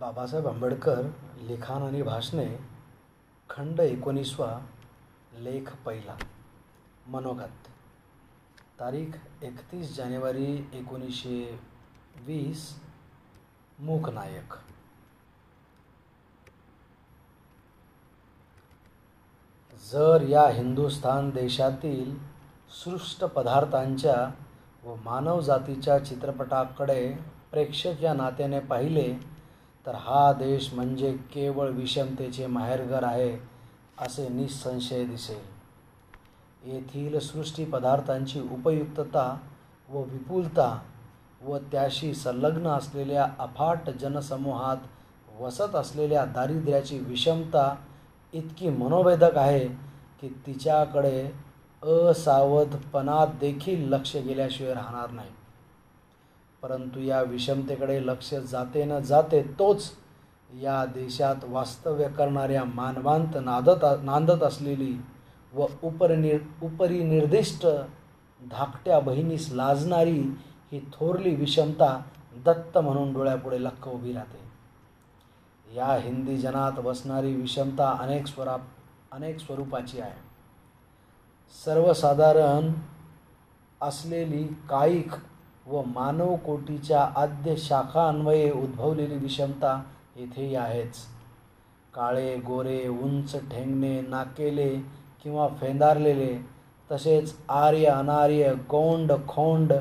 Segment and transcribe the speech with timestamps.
[0.00, 1.02] बाबासाहेब आंबेडकर
[1.40, 2.58] लिखाण आणि भाषणे
[3.50, 4.60] खंड एकोणीसवा
[5.38, 6.16] लेख पहिला.
[7.06, 7.68] मनोगत.
[8.80, 9.06] तारीख
[9.42, 11.60] एकतीस जानेवारी एकोणीसशे
[12.16, 12.80] वीस.
[13.78, 14.54] मूकनायक.
[19.92, 22.18] जर या हिंदुस्थान देशातील
[22.84, 24.32] सृष्ट पदार्थांच्या
[24.84, 27.12] व मानवजातीच्या चित्रपटाकडे
[27.50, 29.39] प्रेक्षक या नात्याने पाहिले
[29.86, 33.32] तर हा देश म्हणजे केवळ विषमतेचे माहेरघर आहे
[33.98, 35.40] असे निसंशय दिसेल.
[36.64, 39.24] येथील सृष्टी पदार्थांची उपयुक्तता
[39.90, 40.78] व विपुलता
[41.42, 44.76] व त्याशी संलग्न असलेल्या अफाट जनसमूहात
[45.40, 47.74] वसत असलेल्या दारिद्र्याची विषमता
[48.32, 49.66] इतकी मनोवेदक आहे
[50.20, 51.22] की तिच्याकडे
[51.82, 55.30] असावधपणात देखील लक्ष गेल्याशिवाय राहणार नाही.
[56.62, 59.90] परंतु या विषमतेकडे लक्ष जाते न जाते तोच
[60.54, 64.96] या देशात वास्तव्य करणाऱ्या मानवांत नादत नांदत असलेली
[65.54, 67.66] व उपरनि उपरिनिर्दिष्ट
[68.50, 70.20] धाकट्या बहिणीस लाजणारी
[70.72, 72.02] ही थोरली विषमता
[72.36, 74.40] दत्त म्हणून डोळ्यापुढे लक्क उभी राहते.
[75.76, 78.56] या हिंदी जनात वसणारी विषमता अनेक स्वरा
[79.12, 80.18] अनेक स्वरूपाची आहे.
[81.64, 82.72] सर्वसाधारण
[83.80, 85.12] असलेली कायिक
[85.70, 89.82] व मानवकोटीच्या आद्य शाखान्वये उद्भवलेली विषमता
[90.16, 90.96] येथेही आहेच.
[91.94, 94.74] काळे गोरे उंच ठेंगणे नाकेले
[95.22, 96.36] किंवा फेंदारलेले
[96.90, 99.72] तसेच आर्य अनार्य गोंड खोंड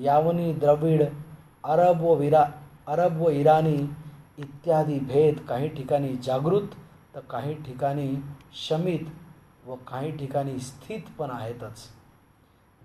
[0.00, 1.02] यावनी द्रविड
[1.64, 2.44] अरब व विरा
[2.86, 3.76] अरब व इराणी
[4.38, 6.74] इत्यादी भेद काही ठिकाणी जागृत
[7.14, 8.14] तर काही ठिकाणी
[8.68, 9.04] शमित
[9.66, 11.78] व काही ठिकाणी स्थित पण आहेतच.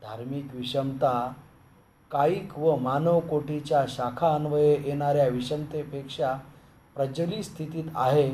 [0.02, 1.34] धार्मिक विषमता
[2.14, 6.34] कायिक व मानवकोटीच्या शाखा अन्वये येणाऱ्या विषमतेपेक्षा
[6.96, 8.30] प्रज्वलित स्थितीत आहे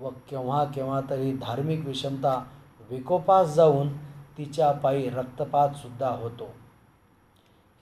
[0.00, 2.42] व केव्हा केव्हा तरी धार्मिक विषमता
[2.90, 3.88] विकोपास जाऊन
[4.38, 6.44] तिच्या पायी रक्तपातसुद्धा होतो.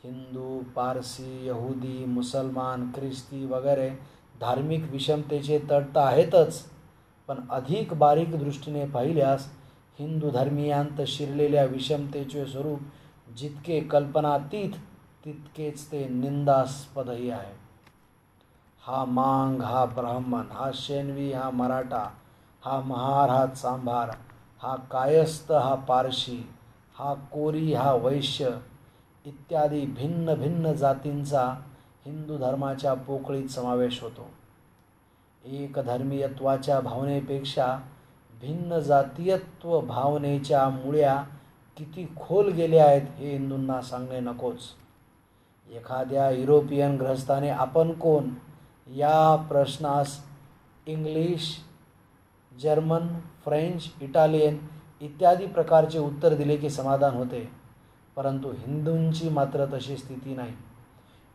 [0.05, 3.89] हिंदू पारसी यहुदी मुसलमान ख्रिस्ती वगैरे
[4.41, 6.63] धार्मिक विषमतेचे तट तर आहेतच
[7.29, 9.49] पण अधिक बारीक दृष्टीने पाहिल्यास
[9.99, 12.81] हिंदू धर्मीयांत शिरलेल्या विषमतेचे स्वरूप
[13.37, 14.71] जितके कल्पनातीत
[15.25, 17.55] तितकेच ते निंदास्पदही आहे.
[18.83, 22.05] हा मांग हा ब्राह्मण हा शेनवी हा मराठा
[22.63, 24.11] हा महार हा चांभार
[24.63, 26.37] हा कायस्थ हा पारशी
[26.97, 28.51] हा कोरी हा वैश्य
[29.25, 31.45] इत्यादी भिन्न भिन्न जातींचा
[32.07, 34.29] हिंदू धर्माच्या पोकळीत समावेश होतो.
[35.45, 37.67] एक धर्मीयत्वाच्या भावनेपेक्षा
[38.41, 41.23] भिन्न जातीयत्व भावनेच्या मुळ्या
[41.77, 44.69] किती खोल गेल्या आहेत हे हिंदूंना सांगणे नकोच.
[45.73, 48.29] एखाद्या युरोपियन ग्रहस्थाने आपण कोण?
[48.95, 50.21] या प्रश्नास
[50.87, 51.59] इंग्लिश
[52.63, 53.09] जर्मन
[53.45, 54.59] फ्रेंच इटालियन
[55.01, 57.49] इत्यादी प्रकारचे उत्तर दिले की समाधान होते.
[58.17, 60.53] परंतु हिंदूंची मात्र तशी स्थिती नाही.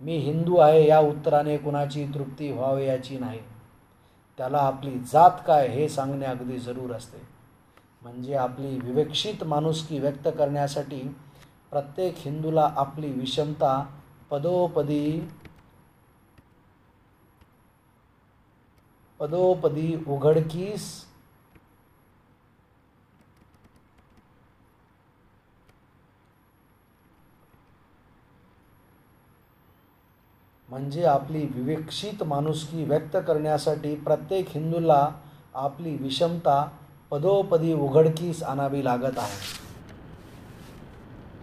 [0.01, 3.39] मी हिंदू आहे या उत्तराने कुणाची तृप्ती व्हावे याची नाही.
[4.37, 7.21] त्याला आपली जात काय हे सांगणे अगदी जरूर असते.
[8.01, 11.15] म्हणजे आपली विवेक्षित माणुसकी व्यक्त करण्यासाठी
[11.71, 13.85] प्रत्येक हिंदूला आपली विषमता
[14.31, 15.19] पदोपदी
[19.19, 20.85] पदोपदी उघडकीस,
[30.69, 35.09] म्हणजे आपली विवेक्षित माणुसकी व्यक्त करण्यासाठी प्रत्येक हिंदूला
[35.55, 36.63] आपली विषमता
[37.11, 39.66] पदोपदी उघडकीस आणावी लागत आहे.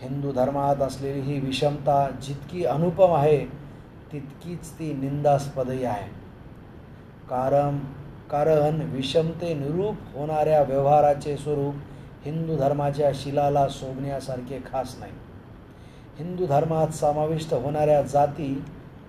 [0.04, 3.38] हिंदू धर्मात असलेली ही विषमता जितकी अनुपम आहे
[4.12, 6.08] तितकीच ती निंदास्पदही आहे.
[7.30, 7.78] कारण
[8.30, 11.74] कारण विषमतेनुरूप होणाऱ्या व्यवहाराचे स्वरूप
[12.24, 15.12] हिंदू धर्माच्या शिलाला शोभण्यासारखे खास नाही.
[16.18, 18.64] हिंदू धर्मात समाविष्ट होणाऱ्या जाती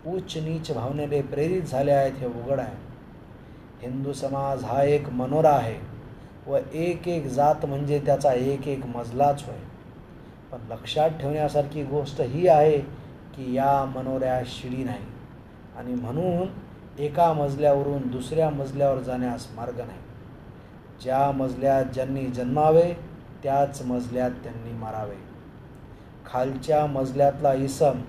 [0.08, 2.76] उच्च नीच भावनेने प्रेरित झाले आहेत हे उघड आहे.
[3.82, 5.76] हिंदू समाज हा एक मनोरा आहे
[6.48, 9.58] व एक एक जात म्हणजे त्याचा एक एक मजलाच होय.
[10.56, 12.80] पण लक्षात ठेवण्यासारखी गोष्ट ही आहे
[13.36, 15.04] की या मनोऱ्या शिडी नाही.
[15.78, 16.48] आणि म्हणून
[17.00, 20.00] एका मजल्यावरून दुसऱ्या मजल्यावर जाण्यास मार्ग नाही.
[21.04, 22.94] ज्या मजल्यात ज्यांनी जन्मावे
[23.44, 25.16] त्याच मजल्यात त्यांनी मारावे.
[26.26, 28.02] खालच्या मजल्यातला इसम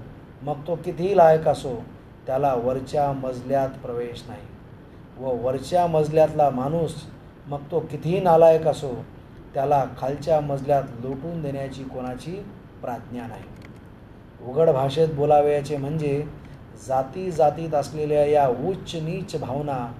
[0.42, 1.84] मग तो कितीही लायक असो
[2.26, 4.42] त्याला वरच्या मजल्यात प्रवेश नाही.
[5.18, 6.94] व वरच्या मजल्यातला माणूस
[7.46, 9.04] मग तो कितीही नालायक असो
[9.56, 12.32] त्याला खालच्या मजल्यात लोटून देण्याची कोणाची
[12.82, 13.44] प्राज्ञा नाही.
[14.48, 16.24] उघड भाषेत बोलावयाचे म्हणजे
[16.86, 19.92] जाती जातीत असलेल्या या उच्च नीच भावना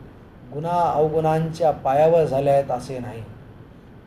[0.53, 3.23] गुन्हा अवगुणांच्या पायावर झाल्या आहेत असे नाही.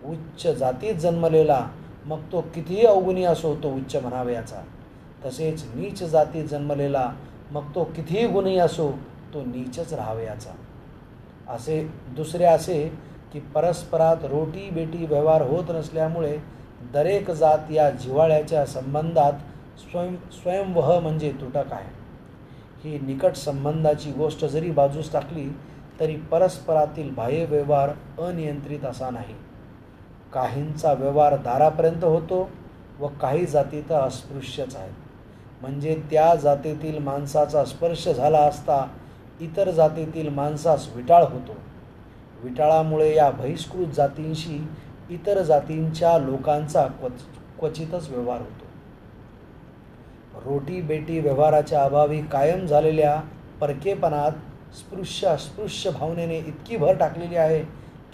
[0.05, 1.67] उच्च जातीत जन्मलेला
[2.05, 4.63] मग तो कितीही अवगुणी असो तो उच्च म्हणावयाचा.
[5.25, 7.11] तसेच नीच जातीत जन्मलेला
[7.51, 8.91] मग तो कितीही गुणी असो
[9.33, 10.51] तो नीचच राहावयाचा.
[11.53, 16.37] असे दुसरे असे की परस्परात रोटी बेटी व्यवहार होत नसल्यामुळे
[16.93, 19.33] दरेक जात या जिव्हाळ्याच्या संबंधात
[19.79, 21.99] स्वयं स्वयंवह म्हणजे तुटक आहे.
[22.83, 25.49] ही निकट संबंधाची गोष्ट जरी बाजूस टाकली
[25.99, 27.89] तरी परस्परातील बाह्य व्यवहार
[28.21, 29.35] अनियंत्रित असा नाही.
[30.33, 32.49] काहींचा व्यवहार दारापर्यंत होतो
[32.99, 34.93] व काही जाती तर अस्पृश्यच आहेत.
[35.61, 38.85] म्हणजे त्या जातीतील माणसाचा स्पर्श झाला असता
[39.39, 41.55] इतर जातीतील माणसास विटाळ होतो.
[42.43, 44.67] विटाळामुळे या बहिष्कृत जातींशी
[45.09, 47.21] इतर जातींच्या लोकांचा क्वच
[47.59, 48.65] क्वचितच व्यवहार होतो.
[50.45, 53.21] रोटी बेटी व्यवहाराच्या अभावी कायम झालेल्या
[53.61, 54.31] परकेपणात
[54.75, 57.59] स्पृश्य अस्पृश्य भावनेने इतकी भर टाकलेली आहे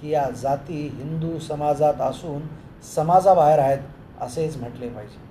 [0.01, 2.41] की या जाती हिंदू समाजात असून
[2.95, 3.79] समाजाबाहेर आहेत
[4.21, 5.23] असेच म्हटले पाहिजे.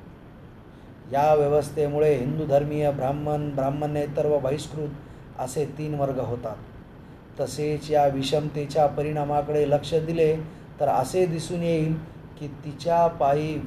[1.12, 4.88] या व्यवस्थेमुळे हिंदू धर्मीय ब्राह्मण ब्राह्मणेतर व बहिष्कृत
[5.38, 6.56] असे तीन वर्ग होतात.
[7.40, 10.36] तसेच या विषमतेच्या परिणामाकडे लक्ष दिले
[10.80, 11.94] तर असे दिसून येईल
[12.40, 13.62] की तिच्या पायी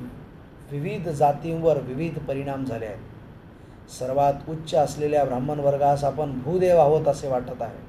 [0.71, 3.91] विविध जातींवर विविध परिणाम झाले आहेत.
[3.91, 7.87] सर्वात उच्च असलेल्या ब्राह्मण वर्गास आपण भूदेव आहोत असे वाटत आहे.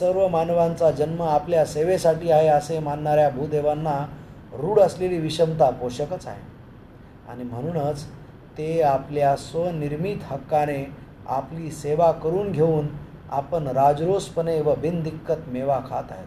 [0.00, 4.06] सर्व मानवांचा जन्म आपल्या सेवेसाठी आहे असे मानणाऱ्या भूदेवांना
[4.52, 6.42] रूढ असलेली विषमता पोषकच आहे.
[7.28, 8.04] आणि म्हणूनच
[8.58, 10.92] ते आपल्या स्वनिर्मित हक्काने
[11.26, 12.86] आपली सेवा करून घेऊन
[13.34, 16.26] आपण राजरोसपणे व बिनदिक्कत मेवा खात आहेत.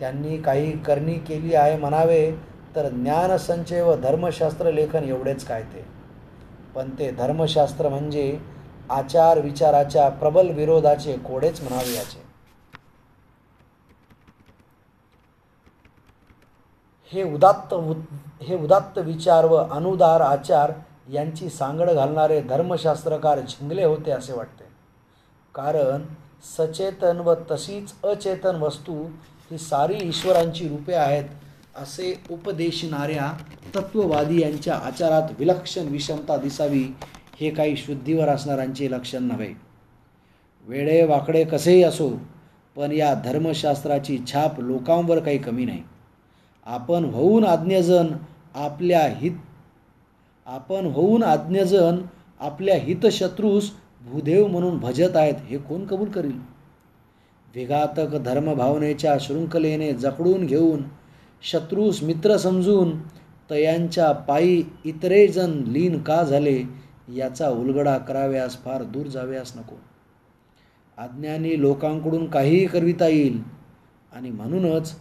[0.00, 2.30] त्यांनी काही करणी केली आहे म्हणावे
[2.76, 5.84] तर ज्ञानसंचय व धर्मशास्त्र लेखन एवढेच काय ते?
[6.74, 8.38] पण ते धर्मशास्त्र म्हणजे
[8.90, 12.22] आचार विचाराच्या प्रबल विरोधाचे कोडेच म्हणावे याचे.
[17.12, 17.74] हे उदात्त
[18.42, 20.72] हे उदात्त विचार व अनुदार आचार
[21.12, 24.63] यांची सांगड घालणारे धर्मशास्त्रकार झिंगले होते असे वाटते.
[25.54, 26.02] कारण
[26.58, 28.94] सचेतन व तशीच अचेतन वस्तू
[29.50, 31.24] ही सारी ईश्वरांची रूपे आहेत
[31.76, 33.32] असे उपदेशणाऱ्या
[33.74, 36.84] तत्ववादी यांच्या आचारात विलक्षण विषमता दिसावी
[37.40, 39.52] हे काही शुद्धीवर असणाऱ्यांचे लक्षण नव्हे.
[40.66, 42.10] वेडे वाकडे कसेही असो
[42.76, 45.82] पण या धर्मशास्त्राची छाप लोकांवर काही कमी नाही.
[46.66, 48.06] आपण होऊन आज्ञजन
[48.54, 49.32] आपल्या हित
[50.46, 51.96] आपण होऊन आज्ञजन
[52.40, 53.70] आपल्या हितशत्रूस
[54.04, 56.54] भूदेव म्हणून भजत आहेत हे कोण कबूल करील?
[57.54, 60.82] विघातक धर्मभावनेच्या शृंखलेने जकडून घेऊन
[61.42, 62.98] शत्रूस मित्र समजून
[63.50, 66.62] तयांच्या पायी इतरेजण लीन का झाले
[67.16, 69.76] याचा उलगडा कराव्यास फार दूर जाव्यास नको.
[70.98, 73.42] अज्ञानी लोकांकडून काहीही करविता येईल.
[74.12, 74.94] आणि म्हणूनच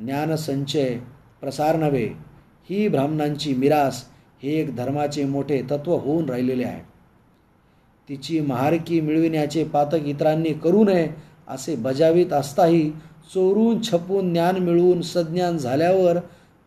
[0.00, 0.98] ज्ञानसंचय
[1.40, 2.06] प्रसार नव्हे
[2.70, 4.04] ही ब्राह्मणांची मिरास
[4.42, 6.87] हे एक धर्माचे मोठे तत्व होऊन राहिलेले आहे.
[8.08, 11.08] तिची महारकी मिळविण्याचे पातक इतरांनी करू नये
[11.48, 12.90] असे बजावित असताही
[13.34, 16.18] चोरून छपून ज्ञान मिळवून सज्ञान झाल्यावर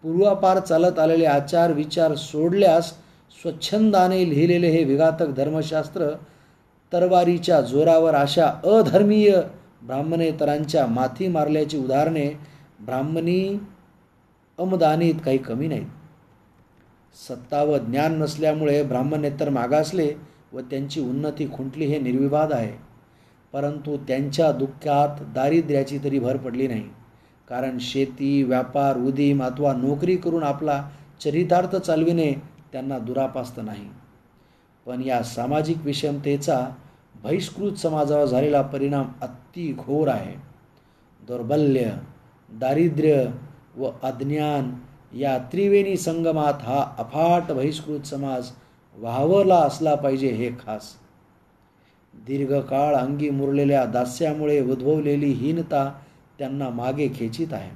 [0.03, 2.93] पूर्वापार चालत आलेले आचार विचार सोडल्यास
[3.41, 6.09] स्वच्छंदाने लिहिलेले हे विघातक धर्मशास्त्र
[6.93, 9.41] तरवारीच्या जोरावर अशा अधर्मीय
[9.83, 12.29] ब्राह्मणेतरांच्या माथी मारल्याची उदाहरणे
[12.79, 13.59] ब्राह्मणी
[14.59, 15.87] अमदानीत काही कमी नाहीत.
[17.29, 20.11] सत्ता व ज्ञान नसल्यामुळे ब्राह्मणेतर मागासले
[20.53, 22.73] व त्यांची उन्नती खुंटली हे निर्विवाद आहे.
[23.53, 26.83] परंतु त्यांच्या दुःखात दारिद्र्याची तरी भर पडली नाही.
[27.49, 30.89] कारण शेती व्यापार उदीम अथवा नोकरी करून आपला
[31.23, 32.33] चरितार्थ चालविणे
[32.71, 33.85] त्यांना दुरापास्त नाही.
[34.85, 36.69] पण या सामाजिक विषमतेचा
[37.23, 40.35] बहिष्कृत समाजावर झालेला परिणाम अति घोर आहे.
[41.27, 41.91] दौर्बल्य
[42.53, 43.25] दारिद्र्य
[43.77, 44.73] व अज्ञान
[45.17, 48.49] या त्रिवेणी संगमात हा अफाट बहिष्कृत समाज
[48.97, 50.93] वाहवला असला पाहिजे हे खास.
[52.27, 55.93] दीर्घकाळ अंगी मुरलेल्या दास्यामुळे उद्भवलेली हीनता
[56.39, 57.71] त्यांना मागे खेचित आहे.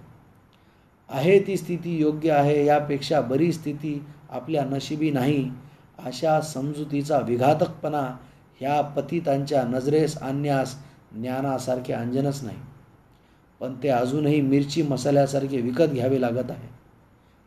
[1.09, 5.49] आहे ती स्थिती योग्य आहे यापेक्षा बरी स्थिती आपल्या नशिबी नाही
[5.99, 8.01] अशा समजुतीचा विघातकपणा
[8.59, 10.75] ह्या पतितांच्या नजरेस आणण्यास
[11.13, 12.57] ज्ञानासारखे अंजनच नाही.
[13.59, 16.67] पण ते अजूनही मिरची मसाल्यासारखे विकत घ्यावे लागत आहे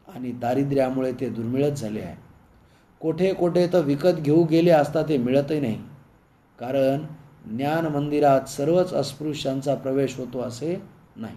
[0.08, 2.27] आणि दारिद्र्यामुळे ते दुर्मिळच झाले आहे.
[3.00, 5.78] कोठे कोठे तर विकत घेऊ गेले असता ते मिळतही नाही.
[6.58, 7.02] कारण
[7.56, 10.82] ज्ञान मंदिरात सर्वच अस्पृश्यांचा प्रवेश होतो असे
[11.16, 11.36] नाही.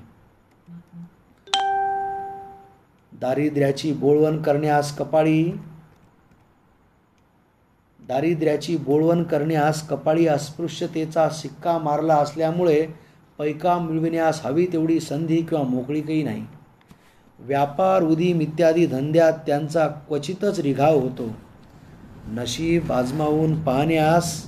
[3.22, 5.52] दारिद्र्याची बोळवण करण्यास कपाळी
[8.08, 12.88] दारिद्र्याची बोळवण करण्यास कपाळी अस्पृश्यतेचा शिक्का मारला असल्यामुळे
[13.38, 16.46] पैका मिळविण्यास हवी तेवढी संधी किंवा मोकळीकही नाही.
[17.40, 21.51] व्यापार उदीम इत्यादी धंद्यात त्यांचा क्वचितच रिघाव होतो.
[22.28, 24.46] नशीब आजमावून पाहण्यास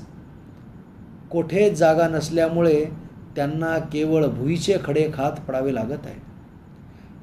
[1.32, 2.86] कोठेच जागा नसल्यामुळे
[3.36, 6.22] त्यांना केवळ भुईचे खडे खात पडावे लागत आहे.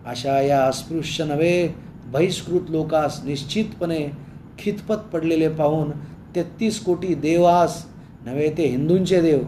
[0.07, 1.75] अशा या अस्पृश्य नव्हे
[2.07, 4.11] बहिष्कृत लोकास निश्चितपणे
[4.59, 5.91] खितपत पडलेले पाहून
[6.35, 7.87] तेहतीस कोटी देवास
[8.27, 9.43] नव्हे ते हिंदूंचे देव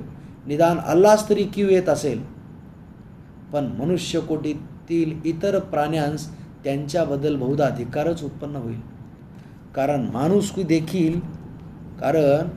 [0.46, 2.22] निदान अल्लास तरी किव येत असेल?
[3.52, 6.28] पण मनुष्यकोटीतील इतर प्राण्यांस
[6.64, 8.91] त्यांच्याबद्दल बहुधा अधिकारच उत्पन्न होईल.
[9.74, 11.20] कारण माणुसकी देखील
[12.00, 12.48] कारण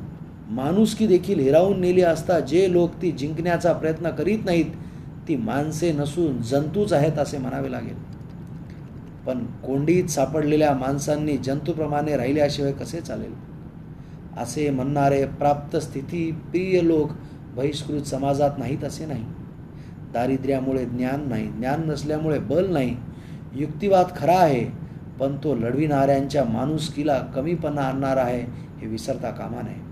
[0.50, 4.66] माणुसकी देखील हिरावून नेली असता जे लोक ती जिंकण्याचा प्रयत्न करीत नाहीत
[5.28, 7.96] ती माणसे नसून जंतूच आहेत असे म्हणावे लागेल.
[9.28, 13.34] पण कोंडीत सापडलेल्या माणसांनी जंतूप्रमाणे राहिल्याशिवाय कसे चालेल?
[14.38, 17.10] असे म्हणणारे प्राप्त स्थिती प्रिय लोक
[17.56, 19.24] बहिष्कृत समाजात नाहीत असे नाही.
[20.14, 22.96] दारिद्र्यामुळे ज्ञान नाही ज्ञान नसल्यामुळे बल नाही.
[23.56, 24.85] युक्तिवाद खरा आहे
[25.20, 28.42] पण तो लढविणाऱ्यांच्या माणुसकीला कमीपणा आणणार आहे
[28.82, 29.84] हे विसरता कामा नये.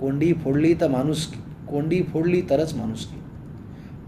[0.00, 3.18] कोंडी फोडली तर माणुसकी कोंडी फोडली तरच माणुसकी.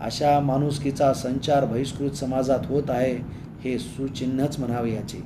[0.01, 3.15] अशा माणुसकीचा संचार बहिष्कृत समाजात होत आहे
[3.65, 5.19] हे सुचिन्हच म्हणावे याचे.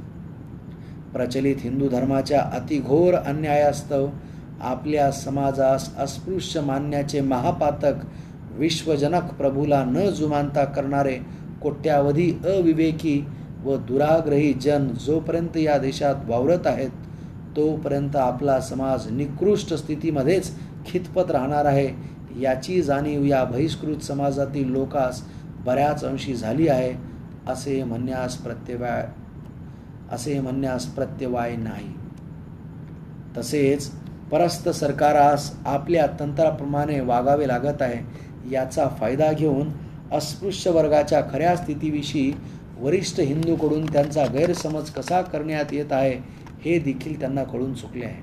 [1.13, 4.09] प्रचलित हिंदू धर्माच्या अतिघोर अन्यायास्तव
[4.61, 7.95] आपल्या समाजास अस्पृश्य मानण्याचे महापातक
[8.53, 11.19] विश्वजनक प्रभूला न जुमानता करणारे
[11.63, 13.27] कोट्यावधी अविवेकी
[13.65, 16.91] व दुराग्रही जन जोपर्यंत या देशात वावरत आहेत
[17.57, 20.53] तोपर्यंत आपला समाज निकृष्ट स्थितीमध्येच
[20.87, 21.89] खितपत राहणार आहे.
[22.41, 25.23] याची जाणीव या बहिष्कृत समाजातील लोकास
[25.65, 26.93] बऱ्याच अंशी झाली आहे
[27.49, 29.07] असे म्हणण्यास प्रत्यवाय
[30.13, 31.93] असे म्हणण्यास प्रत्यवाय नाही.
[33.37, 33.91] तसेच
[34.31, 39.71] परस्त सरकारास आपल्या तंत्राप्रमाणे वागावे लागत आहे याचा फायदा घेऊन
[40.13, 42.33] अस्पृश्य वर्गाच्या खऱ्या स्थितीविषयी
[42.79, 46.15] वरिष्ठ हिंदूकडून त्यांचा गैरसमज कसा करण्यात येत आहे
[46.65, 48.23] हे देखील त्यांना कळून चुकले आहे.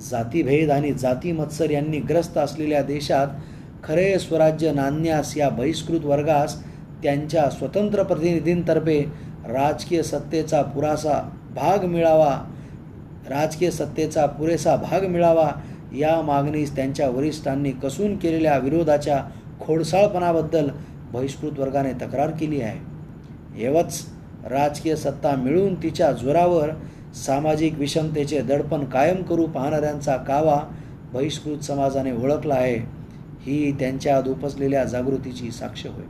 [0.00, 3.28] जातीभेद आणि जाती मत्सर यांनी ग्रस्त असलेल्या देशात
[3.84, 6.56] खरे स्वराज्य नांदण्यास या बहिष्कृत वर्गास
[7.02, 9.00] त्यांच्या स्वतंत्र प्रतिनिधींतर्फे
[9.48, 11.20] राजकीय सत्तेचा पुरासा
[11.54, 12.34] भाग मिळावा
[13.28, 15.50] राजकीय सत्तेचा पुरेसा भाग मिळावा
[15.96, 19.22] या मागणीस त्यांच्या वरिष्ठांनी कसून केलेल्या विरोधाच्या
[19.60, 20.68] खोडसाळपणाबद्दल
[21.12, 22.89] बहिष्कृत वर्गाने तक्रार केली आहे.
[23.58, 24.06] एवच
[24.46, 26.70] राजकीय सत्ता मिळून तिच्या जोरावर
[27.14, 30.60] सामाजिक विषमतेचे दडपण कायम करू पाहणाऱ्यांचा कावा
[31.12, 33.00] बहिष्कृत समाजाने ओळखला आहे.
[33.42, 36.04] ही त्यांच्यात उपसलेल्या जागृतीची साक्ष होय.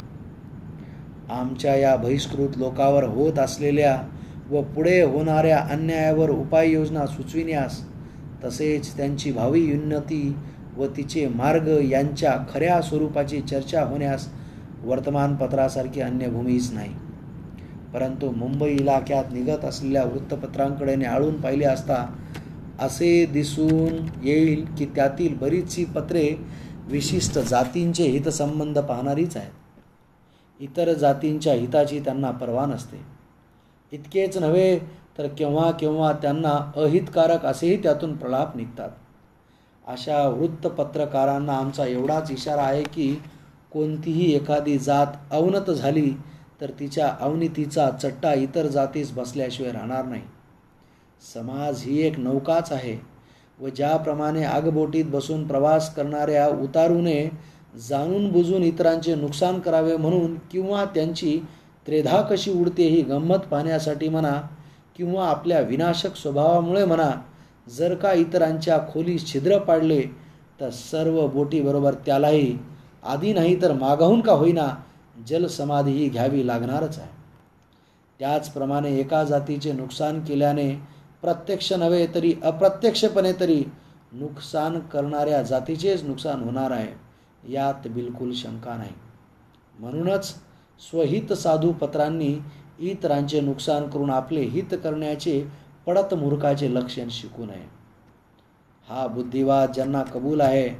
[1.30, 4.02] आमच्या या बहिष्कृत लोकावर होत असलेल्या
[4.50, 7.80] व पुढे होणाऱ्या अन्यायावर उपाययोजना सुचविण्यास
[8.44, 10.36] तसेच त्यांची भावी उन्नती
[10.76, 14.28] व तिचे मार्ग यांच्या खऱ्या स्वरूपाची चर्चा होण्यास
[14.84, 16.90] वर्तमानपत्रासारखी अन्य भूमीच नाही.
[17.94, 22.06] परंतु मुंबई इलाक्यात निघत असलेल्या वृत्तपत्रांकडे आळून पाहिले असता
[22.80, 26.28] असे दिसून येईल की त्यातील बरीचशी पत्रे
[26.88, 29.50] विशिष्ट जातींचे हितसंबंध पाहणारीच आहेत.
[30.60, 33.00] इतर जातींच्या हिताची त्यांना पर्वा नसते.
[33.92, 34.78] इतकेच नव्हे
[35.18, 38.90] तर केव्हा केव्हा त्यांना अहितकारक असेही त्यातून प्रलाप निघतात.
[39.86, 43.14] अशा वृत्तपत्रकारांना आमचा एवढाच इशारा आहे की
[43.72, 46.10] कोणतीही एखादी जात अवनत झाली
[46.60, 50.22] तर तिच्या अवनीतीचा चट्टा इतर जातीस बसल्याशिवाय राहणार नाही.
[51.34, 52.96] समाज ही एक नौकाच आहे
[53.60, 57.30] व ज्याप्रमाणे आगबोटीत बसून प्रवास करणाऱ्या उतारूने
[57.88, 61.38] जाणून बुजून इतरांचे नुकसान करावे म्हणून किंवा त्यांची
[61.86, 64.40] त्रेधा कशी उडते ही गंमत पाहण्यासाठी म्हणा
[64.96, 67.10] किंवा आपल्या विनाशक स्वभावामुळे म्हणा
[67.68, 70.02] जर का इतरांच्या खोली छिद्र पाडले
[70.60, 72.56] तर सर्व बोटीबरोबर त्यालाही
[73.02, 74.68] आधी नाही तर मागाहून का होईना
[75.26, 77.08] जलसमाधीही घ्यावी लागणारच आहे.
[78.18, 80.74] त्याचप्रमाणे एका जातीचे नुकसान केल्याने
[81.22, 83.64] प्रत्यक्ष नव्हे तरी अप्रत्यक्षपणे तरी
[84.12, 86.92] नुकसान करणाऱ्या जातीचेच नुकसान होणार आहे
[87.52, 88.92] यात बिलकुल शंका नाही.
[89.78, 90.34] म्हणूनच
[90.90, 92.38] स्वहित साधू पत्रांनी
[92.78, 95.46] इतरांचे नुकसान करून आपले हित करण्याचे
[95.86, 97.68] पडत मूर्खाचे लक्षण शिकू नये.
[98.88, 100.70] हा बुद्धिवाद ज्यांना कबूल आहे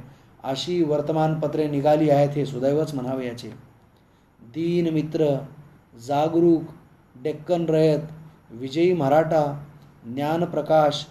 [0.43, 3.70] अशी वर्तमानपत्रे निघाली आहेत हे सुदैवच म्हणावे याचे.
[4.41, 5.37] दीन मित्र
[6.07, 6.61] जागरूक
[7.23, 7.99] डेक्कन रयत
[8.51, 9.65] विजयी मराठा
[10.05, 11.05] ज्ञानप्रकाश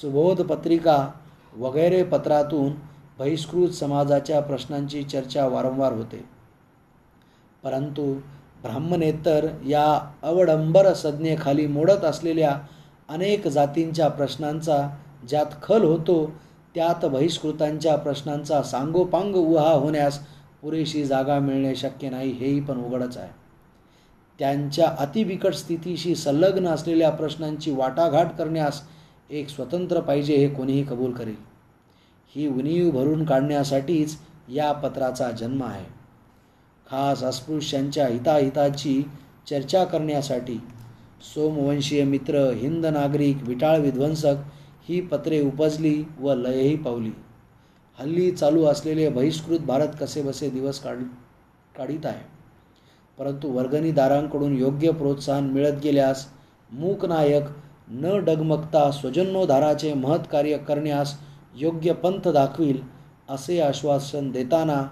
[0.00, 1.08] सुबोध पत्रिका
[1.56, 2.72] वगैरे पत्रातून
[3.18, 6.24] बहिष्कृत समाजाच्या प्रश्नांची चर्चा वारंवार होते.
[7.62, 8.14] परंतु
[8.62, 12.58] ब्राह्मणेतर या अवडंबर संज्ञेखाली मोडत असलेल्या
[13.08, 14.96] अनेक जातींच्या प्रश्नांचा
[15.28, 16.32] ज्यात खल होतो
[16.74, 20.20] त्यात बहिष्कृतांच्या प्रश्नांचा सांगोपांग उहा होण्यास
[20.62, 23.30] पुरेशी जागा मिळणे शक्य नाही हेही पण उघडच आहे.
[24.38, 28.82] त्यांच्या अतिबिकट स्थितीशी संलग्न असलेल्या प्रश्नांची वाटाघाट करण्यास
[29.30, 31.34] एक स्वतंत्र पाहिजे हे कोणीही कबूल करेल.
[32.36, 34.16] ही उणीव भरून काढण्यासाठीच
[34.48, 35.84] या पत्राचा जन्म आहे.
[36.90, 39.02] खास अस्पृश्यांच्या हिताहिताची
[39.50, 40.60] चर्चा करण्यासाठी
[41.34, 44.34] सोमवंशीय मित्र हिंद नागरिक विटाळ विध्वंसक
[44.88, 47.10] ही पत्रे उपजली व लयही पावली.
[47.98, 50.98] हल्ली चालू असलेले बहिष्कृत भारत कसे बसे दिवस काढ
[51.76, 52.24] काढीत आहे.
[53.18, 56.26] परंतु वर्गणीदारांकडून योग्य प्रोत्साहन मिळत गेल्यास
[56.70, 57.42] मूकनायक
[57.88, 61.14] न डगमगता स्वजन्मोधाराचे महत्कार्य करण्यास
[61.54, 62.80] योग्य पंथ दाखवील
[63.28, 64.82] असे आश्वासन देताना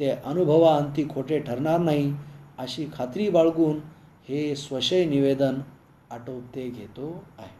[0.00, 2.12] ते अनुभवाअंती खोटे ठरणार नाही
[2.58, 3.80] अशी खात्री बाळगून
[4.28, 5.54] हे स्वशय निवेदन
[6.10, 7.56] आटोपते घेतो आहे.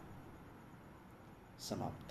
[1.69, 2.04] समाप्त.